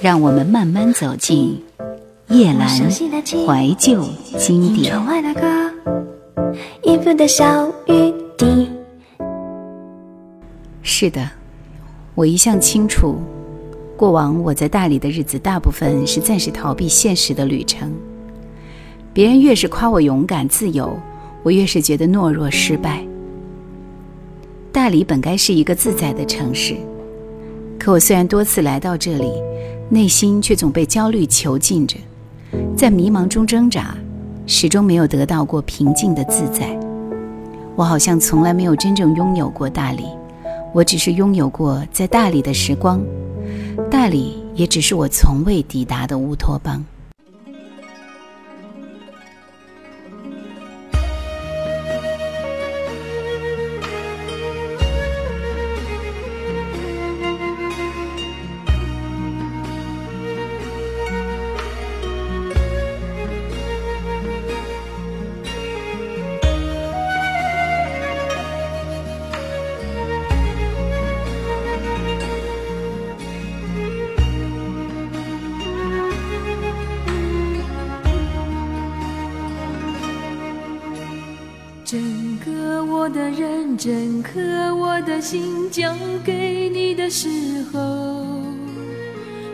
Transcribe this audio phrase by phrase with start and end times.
[0.00, 1.60] 让我们慢慢走进
[2.28, 4.04] 夜阑怀旧
[4.38, 4.94] 经典。
[10.82, 11.28] 是的，
[12.14, 13.16] 我一向清楚，
[13.96, 17.92] 过往我在大理的日子，大部分是暂时逃避现实的旅程。
[19.12, 20.96] 别人越是夸我勇敢自由，
[21.42, 23.04] 我越是觉得懦弱失败。
[24.70, 26.76] 大理本该是一个自在的城市，
[27.80, 29.32] 可我虽然多次来到这里，
[29.90, 31.96] 内心却总被焦虑囚禁着，
[32.76, 33.96] 在迷茫中挣扎，
[34.46, 36.78] 始终没有得到过平静的自在。
[37.74, 40.04] 我好像从来没有真正拥有过大理，
[40.74, 43.00] 我只是拥有过在大理的时光，
[43.90, 46.84] 大理也只是我从未抵达的乌托邦。
[81.90, 85.90] 整个我的人，整颗我的心交
[86.22, 87.30] 给你的时
[87.72, 87.78] 候，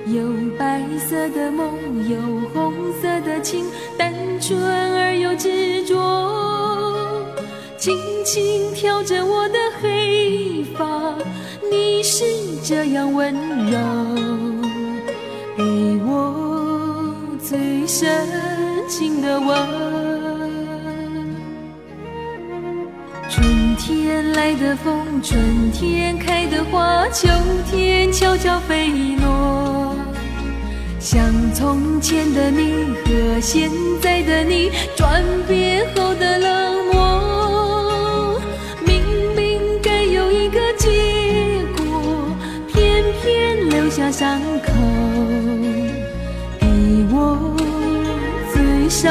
[0.04, 0.20] 有
[0.58, 1.70] 白色的梦，
[2.10, 2.18] 有
[2.52, 3.64] 红色的情，
[3.96, 7.24] 单纯而又执着。
[7.78, 11.14] 轻轻挑着我的黑发，
[11.70, 12.24] 你是
[12.64, 13.32] 这样温
[13.70, 13.78] 柔，
[15.56, 15.62] 给
[16.04, 18.26] 我最深
[18.88, 19.83] 情的吻。
[24.44, 27.26] 来的风，春天开的花，秋
[27.70, 29.96] 天悄悄飞落。
[31.00, 33.70] 像从前的你和现
[34.02, 38.38] 在的你，转变后的冷漠。
[38.84, 39.00] 明
[39.34, 40.90] 明该有一个结
[41.78, 42.28] 果，
[42.70, 44.72] 偏偏留下伤口，
[46.60, 46.66] 给
[47.10, 47.56] 我
[48.52, 49.10] 最伤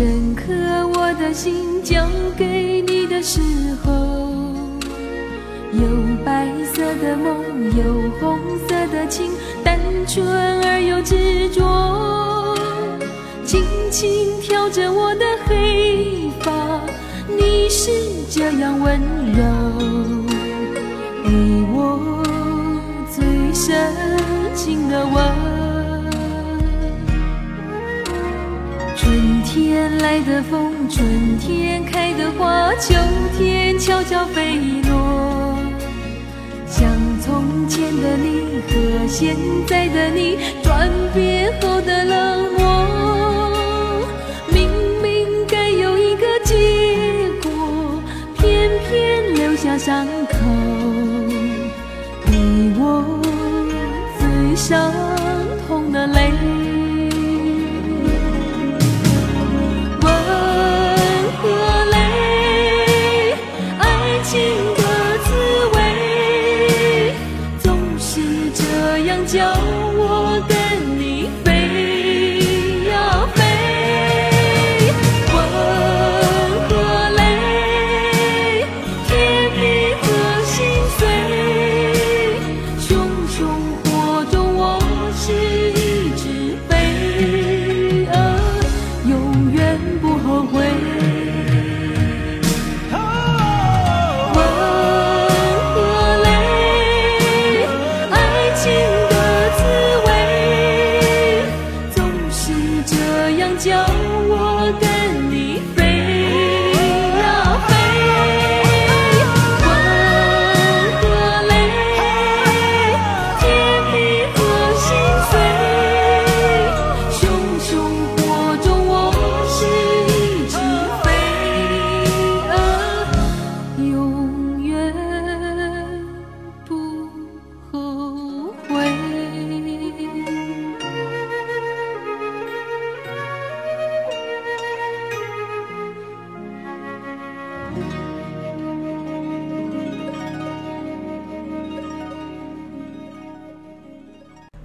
[0.00, 0.54] 整颗
[0.94, 3.38] 我的心交给你的时
[3.84, 3.92] 候，
[5.72, 5.82] 有
[6.24, 7.36] 白色的梦，
[7.76, 9.30] 有红色的情，
[9.62, 10.26] 单纯
[10.64, 12.56] 而又执着。
[13.44, 16.50] 轻轻挑着我的黑发，
[17.28, 17.90] 你是
[18.30, 18.98] 这样温
[19.34, 19.42] 柔，
[21.22, 21.30] 给
[21.74, 22.24] 我
[23.10, 23.92] 最深
[24.54, 25.39] 情的吻。
[30.10, 32.96] 来的风，春天开的花，秋
[33.38, 34.56] 天悄悄飞
[34.88, 35.56] 落。
[36.66, 36.90] 像
[37.20, 39.36] 从前的你和现
[39.68, 44.02] 在的你，转变后的冷漠。
[44.52, 44.68] 明
[45.00, 46.56] 明该有一个结
[47.40, 48.02] 果，
[48.36, 50.38] 偏偏留下伤口，
[52.26, 52.32] 给
[52.80, 53.22] 我
[54.18, 54.92] 最伤
[55.68, 56.32] 痛的泪。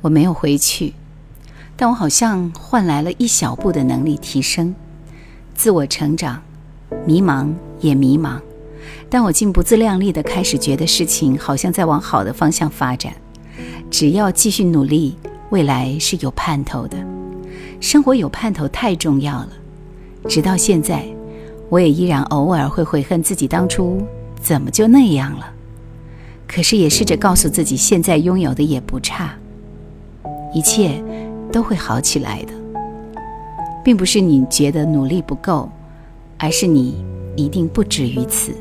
[0.06, 0.94] 我没有回去，
[1.76, 4.76] 但我好像换来了一小步的能力提升，
[5.56, 6.44] 自我成长，
[7.08, 8.40] 迷茫也迷茫，
[9.10, 13.14] 但我竟不自量力的开始觉得事情好像在往好的方向发展，
[13.90, 15.18] 只要继续努力，
[15.50, 17.04] 未来是有盼头的，
[17.82, 19.50] 生活有盼头太重要了。
[20.30, 21.04] 直到现在，
[21.68, 24.06] 我也依然偶尔会悔恨自己当初
[24.40, 25.52] 怎么就那样了。
[26.48, 29.36] 可是也试着告诉自己，现在拥有的也不差，
[30.56, 31.04] 一切
[31.52, 32.54] 都会好起来的。
[33.84, 35.70] 并不是你觉得努力不够，
[36.40, 37.06] 而是你
[37.36, 38.52] 一定不止于此。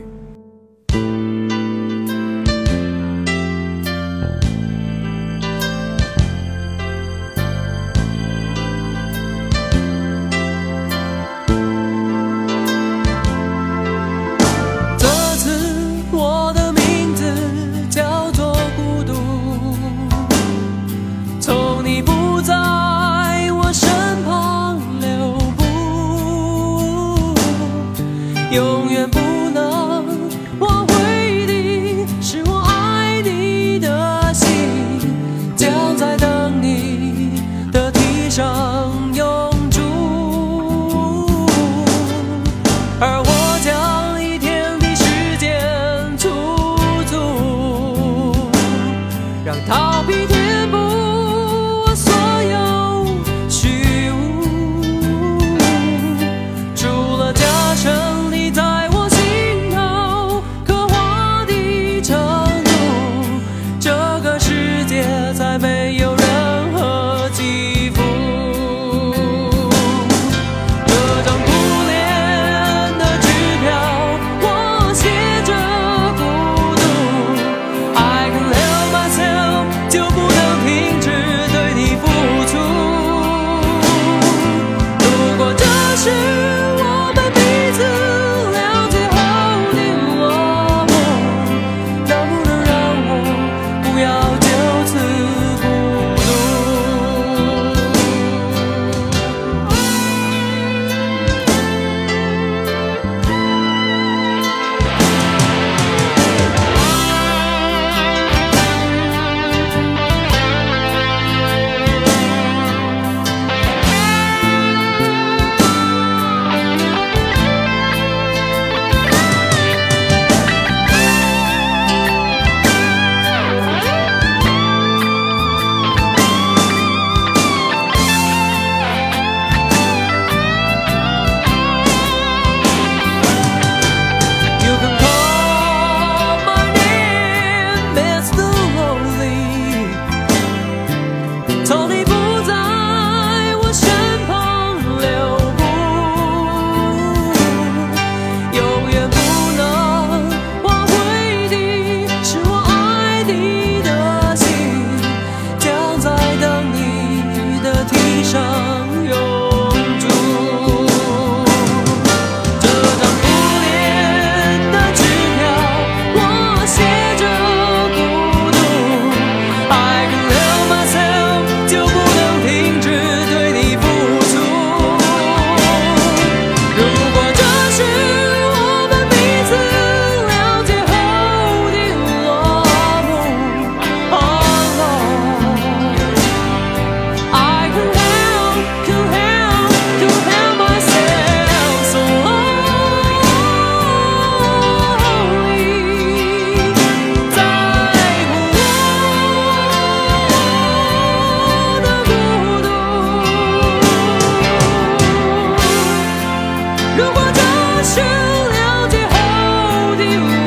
[207.85, 210.44] 输了最后的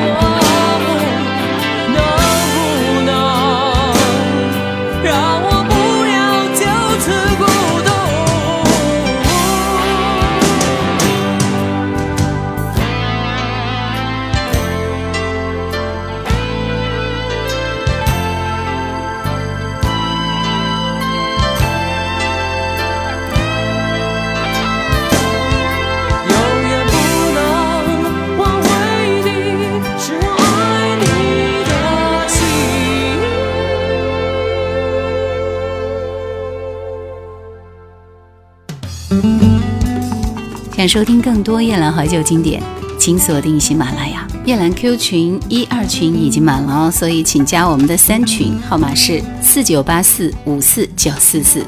[40.76, 42.62] 想收听更多夜兰怀旧经典，
[42.98, 44.26] 请锁定喜马拉雅。
[44.44, 51.64] 夜兰 Q 群一二群已经满了哦，所以请加我们的三群，号码是四九八四五四九四四。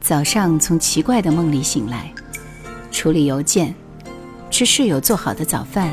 [0.00, 2.12] 早上从奇怪的梦里醒来，
[2.90, 3.74] 处理邮件，
[4.50, 5.92] 吃室友做好的早饭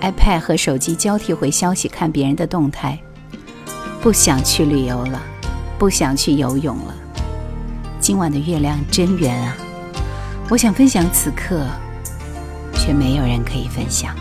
[0.00, 2.98] ，iPad 和手机交替回消息，看别人的动态。
[4.00, 5.20] 不想去旅游了，
[5.78, 6.94] 不想去游泳了。
[8.02, 9.56] 今晚的月亮真圆啊！
[10.50, 11.64] 我想分享此刻，
[12.74, 14.12] 却没有人可以分享。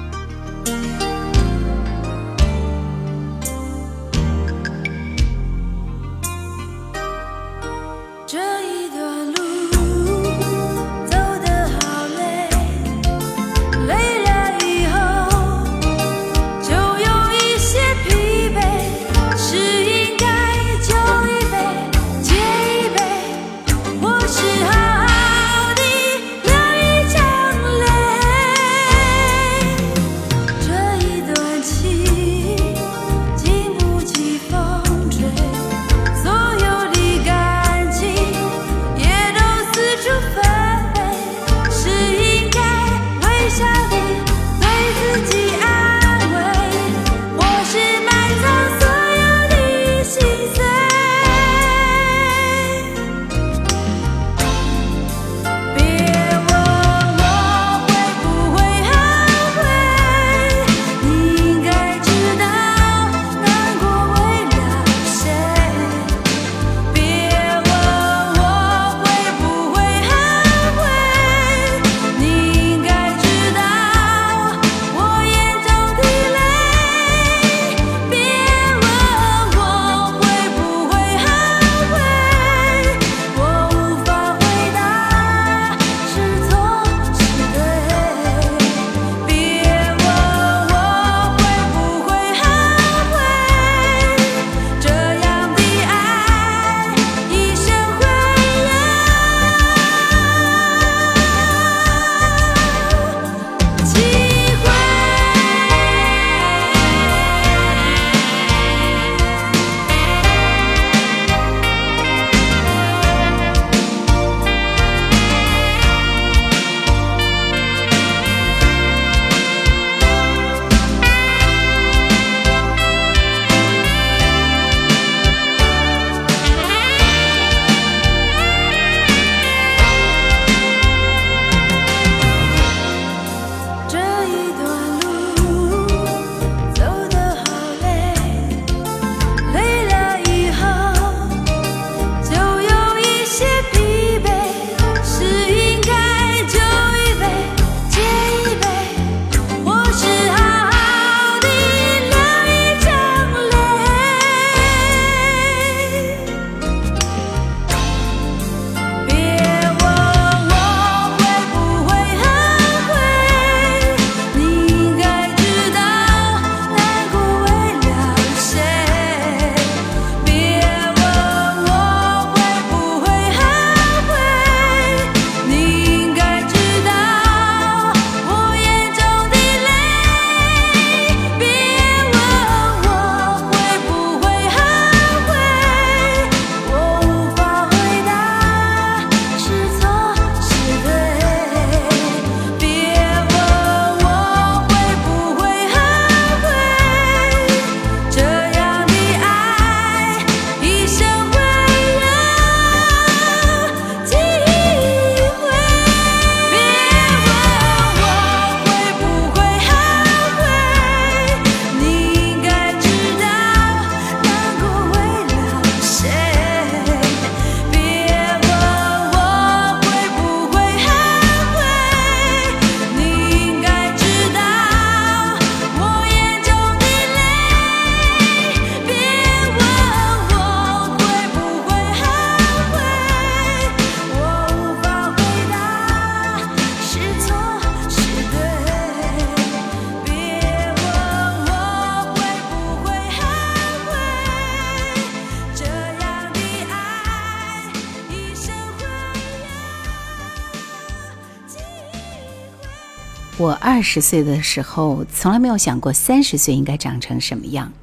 [253.41, 257.74] 我二十岁的时候，从来没有想过三十岁应该长成什么样。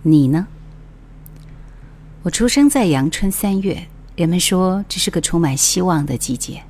[0.00, 0.46] 你呢？
[2.22, 6.62] 我出生在阳春三月，人们说这是个充满希望的季节，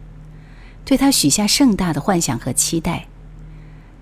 [0.85, 3.07] 对他许下盛大的幻想和期待。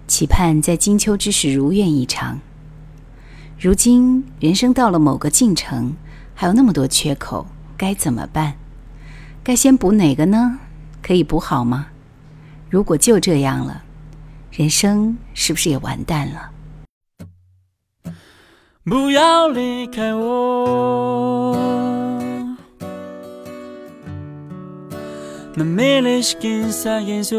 [0.08, 2.40] 期盼在金秋之时如愿以偿。
[3.60, 5.94] 如今人生到了某个进程，
[6.34, 7.46] 还有那么多缺口，
[7.76, 8.54] 该怎么办？
[9.44, 10.58] 该先补哪个呢？
[11.02, 11.88] 可以补好吗？
[12.70, 13.82] 如果就这样了，
[14.50, 16.50] 人生是不是也完蛋了？
[18.84, 21.56] 不要离开我。
[25.54, 27.36] 那美丽是金色颜色，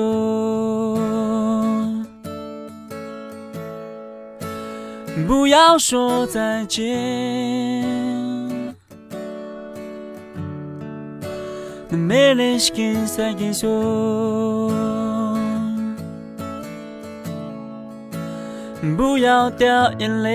[5.28, 6.84] 不要说再见。
[11.90, 13.68] 那美丽是金色颜色，
[18.96, 20.32] 不要掉眼泪。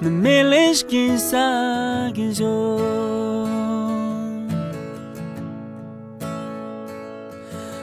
[0.00, 1.36] 那美丽是金色。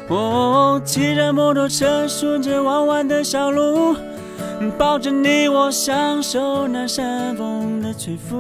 [0.08, 3.96] 我骑着摩托车，顺着弯弯的小路，
[4.78, 8.36] 抱着你，我享受那山风的吹拂。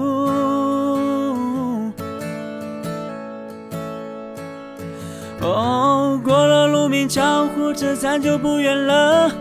[5.47, 9.31] 哦，过了鹿鸣桥，火车站就不远了，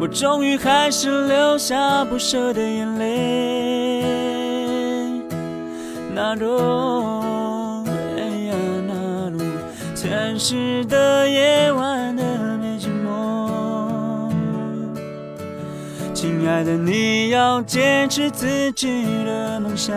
[0.00, 4.04] 我终于还是流下不舍的眼泪。
[6.14, 7.84] 那路，
[8.16, 8.54] 哎呀，
[8.86, 9.38] 那路，
[9.94, 12.22] 城市的夜晚的
[12.78, 14.30] 寂寞。
[16.12, 19.94] 亲爱的，你要坚持自己的梦想。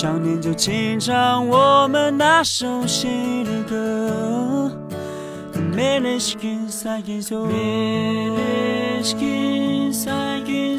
[0.00, 4.70] 想念就请唱我们那熟悉的歌。
[5.74, 9.12] Meleskin sakin so, Meleskin
[9.92, 10.78] sakin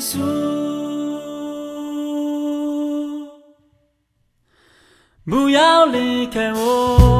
[0.00, 0.24] so.
[5.24, 7.13] 不要离开我。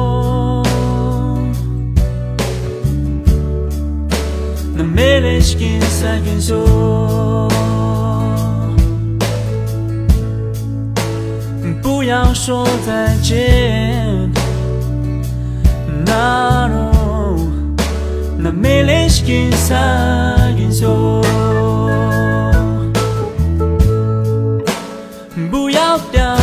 [4.95, 7.49] 那美丽是金色元素。
[11.83, 14.31] 不要说再见。
[16.05, 16.69] 那
[18.37, 19.75] 那美丽是金色
[20.57, 21.21] 元素。
[25.51, 26.37] 不要掉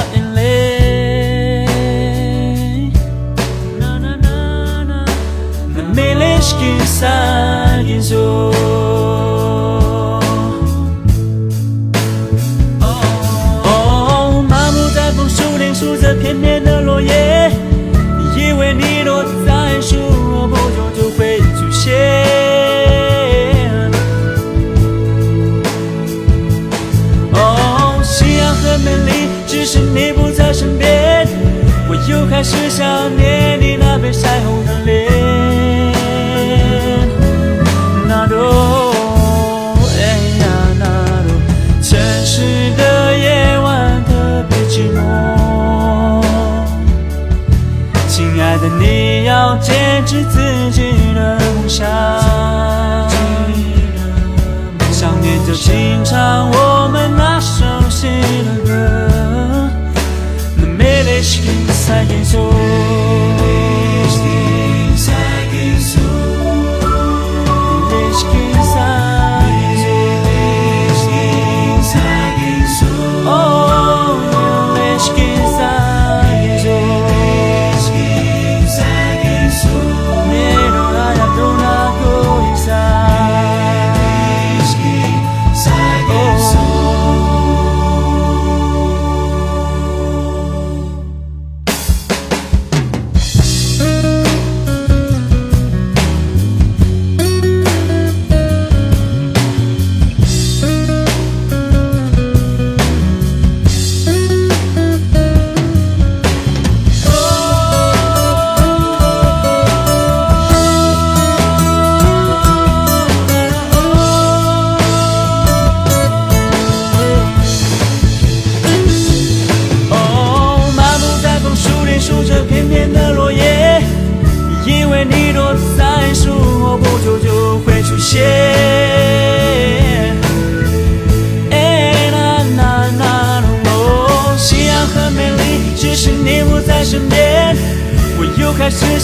[61.82, 62.38] 是金色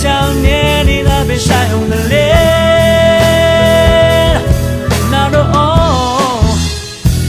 [0.08, 2.18] 想念你那被晒红的脸
[5.10, 6.40] 那哦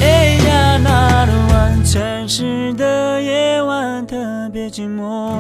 [0.02, 0.06] 哎
[0.48, 4.16] 呀那的晚城市的夜晚特
[4.54, 5.36] 别寂寞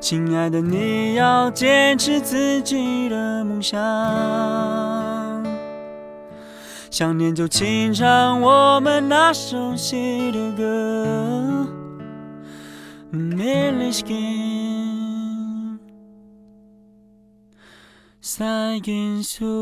[0.00, 3.80] 亲爱的你要坚持自己的梦想
[6.90, 11.43] 想念就轻唱我们那熟悉的歌。
[13.14, 15.04] melişkin
[18.20, 19.54] Saygın su.